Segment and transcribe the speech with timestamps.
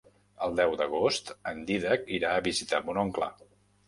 [0.45, 3.29] El deu d'agost en Dídac irà a visitar mon oncle.